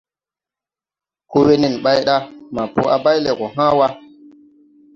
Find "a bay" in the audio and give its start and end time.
2.95-3.17